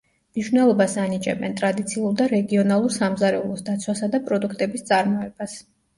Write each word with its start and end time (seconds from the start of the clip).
მნიშვნელობას 0.35 0.95
ანიჭებენ, 1.01 1.51
ტრადიციულ 1.59 2.17
და 2.21 2.27
რეგიონალურ 2.33 2.95
სამზარეულოს 2.97 3.63
დაცვასა 3.69 4.11
და 4.17 4.23
პროდუქტების 4.31 4.87
წარმოებას. 4.89 5.55